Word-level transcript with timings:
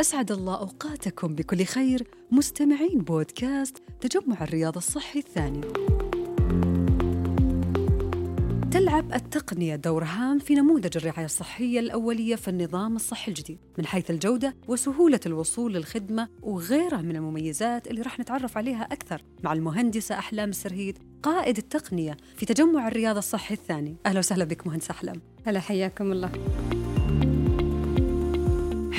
أسعد 0.00 0.32
الله 0.32 0.58
أوقاتكم 0.58 1.34
بكل 1.34 1.64
خير 1.64 2.06
مستمعين 2.30 2.98
بودكاست 2.98 3.82
تجمع 4.00 4.42
الرياض 4.42 4.76
الصحي 4.76 5.18
الثاني. 5.18 5.60
تلعب 8.70 9.12
التقنية 9.12 9.76
دور 9.76 10.04
هام 10.04 10.38
في 10.38 10.54
نموذج 10.54 10.96
الرعاية 10.96 11.24
الصحية 11.24 11.80
الأولية 11.80 12.36
في 12.36 12.48
النظام 12.48 12.96
الصحي 12.96 13.28
الجديد. 13.28 13.58
من 13.78 13.86
حيث 13.86 14.10
الجودة 14.10 14.56
وسهولة 14.68 15.20
الوصول 15.26 15.74
للخدمة 15.74 16.28
وغيرها 16.42 17.02
من 17.02 17.16
المميزات 17.16 17.86
اللي 17.86 18.02
راح 18.02 18.20
نتعرف 18.20 18.56
عليها 18.56 18.82
أكثر 18.82 19.22
مع 19.44 19.52
المهندسة 19.52 20.18
أحلام 20.18 20.50
السرهيد 20.50 20.98
قائد 21.22 21.58
التقنية 21.58 22.16
في 22.36 22.46
تجمع 22.46 22.88
الرياض 22.88 23.16
الصحي 23.16 23.54
الثاني. 23.54 23.96
أهلا 24.06 24.18
وسهلا 24.18 24.44
بك 24.44 24.66
مهندسة 24.66 24.92
أحلام. 24.92 25.20
هلا 25.46 25.60
حياكم 25.60 26.12
الله. 26.12 26.32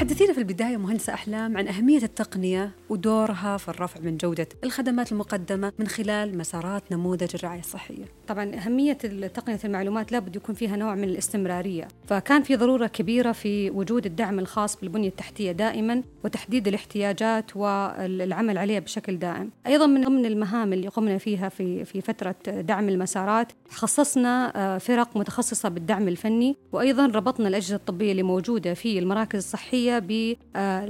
حدثينا 0.01 0.33
في 0.33 0.39
البداية 0.39 0.77
مهندسة 0.77 1.13
أحلام 1.13 1.57
عن 1.57 1.67
أهمية 1.67 2.03
التقنية 2.03 2.71
ودورها 2.89 3.57
في 3.57 3.69
الرفع 3.69 3.99
من 3.99 4.17
جودة 4.17 4.47
الخدمات 4.63 5.11
المقدمة 5.11 5.73
من 5.79 5.87
خلال 5.87 6.37
مسارات 6.37 6.83
نموذج 6.91 7.29
الرعاية 7.35 7.59
الصحية 7.59 8.05
طبعا 8.27 8.55
أهمية 8.55 8.93
تقنية 8.93 9.59
المعلومات 9.65 10.11
لابد 10.11 10.35
يكون 10.35 10.55
فيها 10.55 10.75
نوع 10.75 10.95
من 10.95 11.03
الاستمرارية 11.03 11.87
فكان 12.07 12.43
في 12.43 12.55
ضرورة 12.55 12.87
كبيرة 12.87 13.31
في 13.31 13.69
وجود 13.69 14.05
الدعم 14.05 14.39
الخاص 14.39 14.75
بالبنية 14.75 15.07
التحتية 15.07 15.51
دائما 15.51 16.03
وتحديد 16.23 16.67
الاحتياجات 16.67 17.55
والعمل 17.55 18.57
عليها 18.57 18.79
بشكل 18.79 19.19
دائم. 19.19 19.49
أيضا 19.67 19.85
من 19.85 20.01
ضمن 20.01 20.25
المهام 20.25 20.73
اللي 20.73 20.87
قمنا 20.87 21.17
فيها 21.17 21.49
في 21.49 21.85
في 21.85 22.01
فترة 22.01 22.35
دعم 22.47 22.89
المسارات 22.89 23.51
خصصنا 23.69 24.53
آه، 24.55 24.77
فرق 24.77 25.17
متخصصة 25.17 25.69
بالدعم 25.69 26.07
الفني 26.07 26.57
وأيضا 26.71 27.05
ربطنا 27.05 27.47
الأجهزة 27.47 27.75
الطبية 27.75 28.11
اللي 28.11 28.23
موجودة 28.23 28.73
في 28.73 28.99
المراكز 28.99 29.37
الصحية 29.37 29.90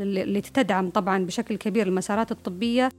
لتدعم 0.05 0.89
طبعا 0.89 1.25
بشكل 1.25 1.55
كبير 1.55 1.87
المسارات 1.87 2.31
الطبية 2.31 2.89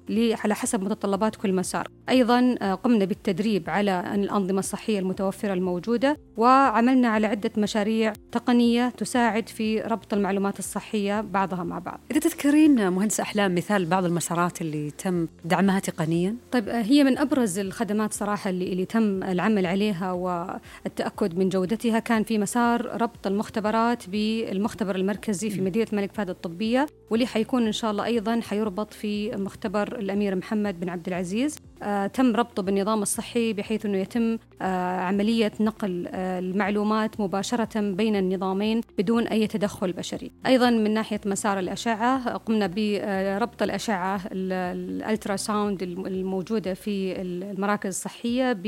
على 0.44 0.54
حسب 0.54 0.82
متطلبات 0.82 1.36
كل 1.36 1.52
مسار. 1.52 1.88
أيضا 2.08 2.54
آه، 2.62 2.74
قمنا 2.74 3.04
بالتدريب 3.04 3.70
على 3.70 4.14
الأنظمة 4.14 4.58
الصحية 4.58 4.98
المتوفرة 4.98 5.52
الموجودة 5.52 6.16
وعملنا 6.36 7.08
على 7.08 7.26
عدة 7.26 7.50
مشاريع 7.58 8.12
تقنية 8.32 8.88
تساعد 8.88 9.48
في 9.48 9.80
ربط 9.80 10.14
المعلومات 10.14 10.58
الصحية 10.58 11.20
بعضها 11.20 11.64
مع 11.64 11.78
بعض. 11.78 12.00
إذا 12.10 12.20
تذكرين 12.20 12.88
مهندس 12.90 13.20
أحلام 13.20 13.54
مثال 13.54 13.86
بعض 13.86 14.04
المسارات 14.04 14.60
اللي 14.60 14.90
تم 14.90 15.26
دعمها 15.44 15.78
تقنيا؟ 15.78 16.36
طيب 16.52 16.68
آه، 16.68 16.82
هي 16.82 17.04
من 17.04 17.18
أبرز 17.18 17.58
الخدمات 17.58 18.12
صراحة 18.12 18.50
اللي, 18.50 18.72
اللي 18.72 18.84
تم 18.84 19.22
العمل 19.22 19.66
عليها 19.66 20.12
والتأكد 20.12 21.38
من 21.38 21.48
جودتها. 21.48 21.98
كان 21.98 22.22
في 22.22 22.38
مسار 22.38 23.02
ربط 23.02 23.26
المختبرات 23.26 24.08
بالمختبر 24.08 24.96
المركزي 24.96 25.50
في 25.50 25.60
مدينة 25.60 25.86
الملك 25.92 26.12
فهد 26.12 26.30
الطبية 26.30 26.86
واللي 27.10 27.26
حيكون 27.26 27.66
إن 27.66 27.72
شاء 27.72 27.90
الله 27.90 28.04
أيضا 28.04 28.40
حيربط 28.40 28.92
في 28.92 29.36
مختبر 29.36 29.98
الأمير 29.98 30.36
محمد 30.36 30.80
بن 30.80 30.88
عبد 30.88 31.08
العزيز. 31.08 31.56
آه 31.82 32.06
تم 32.06 32.36
ربطه 32.36 32.62
بالنظام 32.62 33.02
الصحي 33.02 33.52
بحيث 33.52 33.86
أنه 33.86 33.98
يتم 33.98 34.38
آه 34.62 35.00
عملية 35.00 35.52
نقل 35.60 36.08
آه 36.08 36.38
المعلومات 36.38 37.20
مباشرة 37.20 37.80
بين 37.80 38.16
النظامين 38.16 38.80
بدون 38.98 39.26
أي 39.26 39.46
تدخل 39.46 39.92
بشري. 39.92 40.30
أيضا 40.46 40.70
من 40.70 40.94
ناحية 40.94 41.20
مسار 41.26 41.58
الأشعة 41.58 42.36
قمنا 42.36 42.66
بربط 42.76 43.62
الأشعة 43.62 44.20
الألترا 44.32 45.36
ساوند 45.36 45.82
الموجودة 45.82 46.74
في 46.74 47.22
المراكز 47.22 47.88
الصحية 47.88 48.62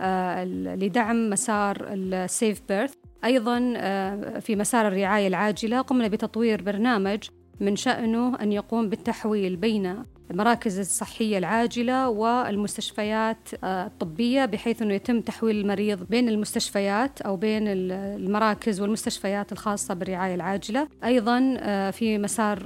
آه، 0.00 0.44
لدعم 0.44 1.30
مسار 1.30 1.86
السيف 1.90 2.62
بيرث 2.68 2.94
أيضا 3.24 3.74
آه، 3.76 4.38
في 4.38 4.56
مسار 4.56 4.88
الرعاية 4.88 5.26
العاجلة 5.26 5.80
قمنا 5.80 6.08
بتطوير 6.08 6.62
برنامج 6.62 7.18
من 7.60 7.76
شأنه 7.76 8.42
أن 8.42 8.52
يقوم 8.52 8.88
بالتحويل 8.88 9.56
بين 9.56 10.04
المراكز 10.30 10.78
الصحية 10.78 11.38
العاجلة 11.38 12.08
والمستشفيات 12.08 13.48
آه، 13.64 13.86
الطبية 13.86 14.44
بحيث 14.44 14.82
أنه 14.82 14.94
يتم 14.94 15.20
تحويل 15.20 15.56
المريض 15.60 16.06
بين 16.10 16.28
المستشفيات 16.28 17.20
أو 17.20 17.36
بين 17.36 17.62
المراكز 17.68 18.80
والمستشفيات 18.80 19.52
الخاصة 19.52 19.94
بالرعاية 19.94 20.34
العاجلة. 20.34 20.88
أيضا 21.04 21.56
آه، 21.58 21.90
في 21.90 22.18
مسار 22.18 22.58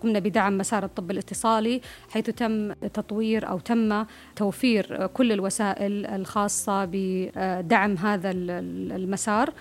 قمنا 0.00 0.18
بدعم 0.18 0.58
مسار 0.58 0.84
الطب 0.84 1.10
الاتصالي 1.10 1.80
حيث 2.10 2.30
تم 2.30 2.72
تطوير 2.72 3.48
أو 3.48 3.58
تم 3.58 4.04
توفير 4.36 5.06
كل 5.06 5.32
الوسائل 5.32 6.06
الخاصة 6.06 6.88
بدعم 6.92 7.96
هذا 7.96 8.30
المسار. 8.30 9.52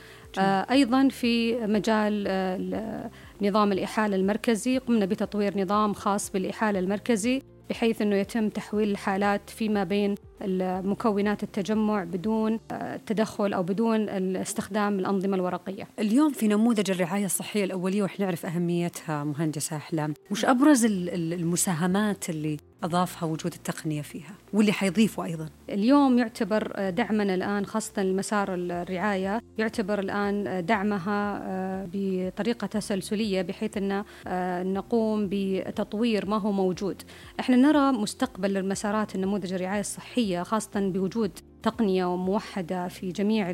أيضا 0.72 1.08
في 1.08 1.58
مجال 1.66 2.26
آه، 2.28 3.12
نظام 3.42 3.72
الإحالة 3.72 4.16
المركزي. 4.16 4.78
قمنا 4.78 5.06
بتطوير 5.06 5.62
نظام 5.62 5.94
خاص 5.94 6.32
بالإحالة 6.32 6.80
المركزي 6.80 7.42
بحيث 7.70 8.02
أنه 8.02 8.16
يتم 8.16 8.50
تحويل 8.50 8.92
الحالات 8.92 9.50
فيما 9.50 9.84
بين 9.84 10.16
مكونات 10.42 11.44
التجمع 11.44 12.04
بدون 12.04 12.60
آه، 12.72 13.00
تدخل 13.06 13.54
أو 13.54 13.64
بدون 13.64 14.10
استخدام 14.36 15.00
الأنظمة 15.00 15.36
الورقية. 15.36 15.88
اليوم 16.00 16.32
في 16.32 16.48
نموذج 16.48 16.92
الرعاية 16.92 17.26
الصحية 17.26 17.64
الأولية 17.64 18.04
وإحنا 18.04 18.26
نعرف 18.26 18.46
أهميتها 18.46 19.24
مهندسة 19.24 19.78
أحلام، 19.78 20.14
وش 20.32 20.46
أبرز 20.46 20.86
المساهمات 20.86 22.30
اللي 22.30 22.58
أضافها 22.84 23.30
وجود 23.30 23.54
التقنية 23.54 24.02
فيها؟ 24.02 24.34
واللي 24.54 24.72
حيضيفه 24.72 25.24
أيضا. 25.24 25.50
اليوم 25.70 26.20
يعتبر 26.20 26.90
دعمنا 26.90 27.34
الآن 27.34 27.66
خاصة 27.66 28.04
مسار 28.04 28.54
الرعاية 28.54 29.42
يعتبر 29.58 30.00
الآن 30.00 30.66
دعمها 30.66 31.42
آه، 31.44 31.90
بطريقة 31.94 32.68
تسلسلية 32.68 33.42
بحيث 33.42 33.78
أن 33.78 34.04
آه، 34.28 34.64
نقوم 34.64 35.28
بتطوير 35.32 36.26
ما 36.26 36.38
هو 36.38 36.52
موجود. 36.52 37.02
إحنا 37.40 37.56
نرى 37.56 37.92
مستقبل 37.92 38.58
المسارات 38.58 39.16
النموذج 39.16 39.54
الرعاية 39.54 39.80
الصحية 39.80 40.27
خاصة 40.36 40.90
بوجود 40.90 41.32
تقنية 41.64 42.16
موحدة 42.16 42.88
في 42.88 43.12
جميع 43.12 43.52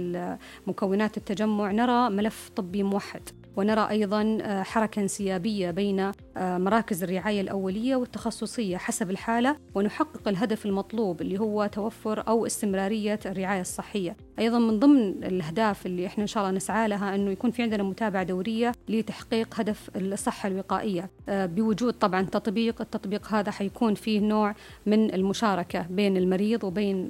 مكونات 0.68 1.18
التجمع 1.18 1.72
نرى 1.72 2.10
ملف 2.10 2.50
طبي 2.56 2.84
موحد. 2.84 3.22
ونرى 3.56 3.90
أيضا 3.90 4.38
آه، 4.42 4.64
حركة 4.64 5.00
انسيابية 5.00 5.72
بين 5.72 6.00
آه، 6.00 6.58
مراكز 6.58 7.04
الرعاية 7.04 7.42
الأولية 7.42 7.96
والتخصصية 7.96 8.78
حسب 8.78 9.10
الحالة. 9.12 9.58
ونحقق 9.76 10.28
الهدف 10.28 10.66
المطلوب 10.66 11.22
اللي 11.22 11.40
هو 11.40 11.66
توفر 11.66 12.28
أو 12.28 12.46
استمرارية 12.46 13.20
الرعاية 13.26 13.62
الصحية. 13.62 14.18
أيضا 14.40 14.60
من 14.60 14.80
ضمن 14.80 15.24
الأهداف 15.24 15.86
اللي 15.86 16.06
إحنا 16.08 16.22
إن 16.22 16.28
شاء 16.28 16.44
الله 16.44 16.56
نسعى 16.56 16.88
لها 16.88 17.16
أنه 17.16 17.32
يكون 17.32 17.52
في 17.52 17.64
عندنا 17.64 17.84
متابعة 17.84 18.24
دورية 18.24 18.72
لتحقيق 18.90 19.60
هدف 19.60 19.90
الصحة 19.96 20.48
الوقائية. 20.48 21.10
آه، 21.30 21.46
بوجود 21.46 21.94
طبعا 21.94 22.22
تطبيق 22.22 22.82
التطبيق 22.82 23.34
هذا 23.34 23.52
حيكون 23.52 23.94
فيه 23.96 24.20
نوع 24.20 24.56
من 24.86 25.14
المشاركة 25.14 25.86
بين 25.90 26.18
المريض 26.18 26.64
وبين 26.64 27.10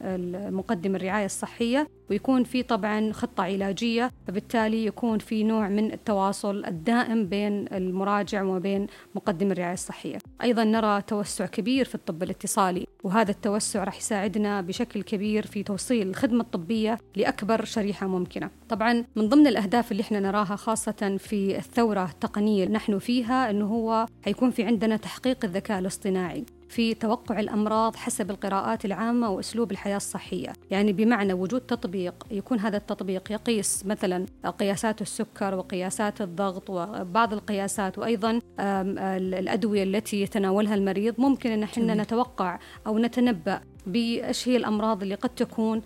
مقدم 0.52 0.96
الرعاية 0.96 1.26
الصحية 1.26 1.88
ويكون 2.10 2.44
في 2.44 2.64
طبعا 2.64 3.12
خطة 3.14 3.44
علاجية 3.44 4.12
فبالتالي 4.28 4.86
يكون 4.86 5.20
في 5.20 5.44
نوع 5.44 5.70
من 5.70 5.94
التواصل 5.94 6.66
الدائم 6.66 7.26
بين 7.26 7.66
المراجع 7.74 8.44
وبين 8.44 8.88
مقدم 9.16 9.52
الرعاية 9.52 9.74
الصحية. 9.74 10.18
أيضا 10.42 10.64
نرى 10.64 11.02
توسع 11.02 11.46
كبير 11.46 11.86
في 11.86 11.96
الطب 11.96 12.24
الاتصالي. 12.24 12.88
وهذا 13.04 13.32
التوسع 13.32 13.84
راح 13.84 13.98
يساعدنا 13.98 14.62
بشكل 14.62 15.04
كبير 15.04 15.48
في 15.48 15.64
توصيل 15.64 16.10
الخدمة 16.10 16.42
الطبية 16.42 17.00
لأكبر 17.16 17.66
شريحة 17.66 18.08
ممكنة. 18.08 18.50
طبعا 18.70 19.06
من 19.16 19.30
ضمن 19.30 19.48
الأهداف 19.48 19.92
اللي 19.92 20.02
إحنا 20.02 20.20
نراها 20.20 20.56
خاصة 20.56 21.18
في 21.20 21.58
الثورة 21.58 22.06
التقنية 22.06 22.64
اللي 22.64 22.74
نحن 22.76 23.00
فيها 23.00 23.50
أنه 23.50 23.66
هو 23.66 24.06
حيكون 24.26 24.52
في 24.52 24.64
عندنا 24.64 24.98
تحقيق 24.98 25.46
الذكاء 25.46 25.80
الاصطناعي. 25.80 26.46
في 26.74 26.94
توقع 26.94 27.40
الأمراض 27.40 27.96
حسب 27.96 28.32
القراءات 28.32 28.86
العامة 28.86 29.30
وأسلوب 29.30 29.72
الحياة 29.72 29.98
الصحية. 29.98 30.54
يعني 30.72 30.94
بمعنى 30.94 31.34
وجود 31.34 31.62
تطبيق 31.62 32.14
يكون 32.32 32.60
هذا 32.60 32.78
التطبيق 32.78 33.32
يقيس 33.32 33.86
مثلا 33.86 34.26
قياسات 34.60 35.02
السكر 35.02 35.56
وقياسات 35.56 36.22
الضغط 36.22 36.70
وبعض 36.70 37.34
القياسات 37.34 37.98
وأيضا 37.98 38.40
الأدوية 38.60 39.84
التي 39.84 40.22
يتناولها 40.22 40.76
المريض. 40.76 41.16
ممكن 41.18 41.52
أن 41.52 41.64
إحنا 41.64 41.96
نتوقع 41.96 42.60
أو 42.88 43.00
نتنبأ 43.00 43.62
بإيش 43.88 44.48
هي 44.48 44.58
الأمراض 44.58 45.02
اللي 45.04 45.16
قد 45.16 45.30
تكون 45.30 45.82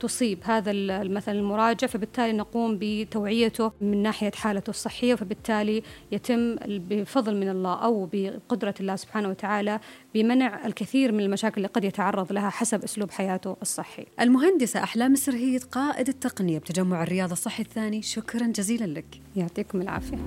تصيب 0.00 0.38
هذا 0.44 0.72
مثلا 1.02 1.38
المراجع 1.38 1.86
فبالتالي 1.86 2.32
نقوم 2.32 2.78
بتوعيته 2.80 3.72
من 3.80 4.02
ناحية 4.02 4.30
حالته 4.30 4.70
الصحية 4.70 5.14
فبالتالي 5.14 5.82
يتم 6.12 6.56
بفضل 6.66 7.36
من 7.36 7.48
الله 7.48 7.74
أو 7.74 8.08
بقدرة 8.12 8.74
الله 8.80 8.96
سبحانه 8.96 9.28
وتعالى 9.28 9.80
بمنع 10.14 10.66
الكثير 10.66 11.12
من 11.12 11.20
المشاكل 11.20 11.56
اللي 11.56 11.68
قد 11.68 11.84
يتعرض 11.84 12.32
لها 12.32 12.50
حسب 12.50 12.84
أسلوب 12.84 13.10
حياته 13.10 13.56
الصحي. 13.62 14.06
المهندسة 14.20 14.82
أحلام 14.82 15.12
السرهيد 15.12 15.64
قائد 15.64 16.08
التقنية 16.08 16.58
بتجمع 16.58 17.02
الرياض 17.02 17.30
الصحي 17.30 17.62
الثاني 17.62 18.02
شكرا 18.02 18.46
جزيلا 18.46 18.84
لك. 18.84 19.20
يعطيكم 19.36 19.80
العافية. 19.80 20.18